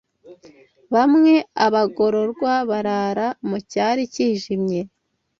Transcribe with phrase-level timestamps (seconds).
[0.93, 1.33] Bamwe,
[1.65, 4.81] abagororwa barara mucyari cyijimye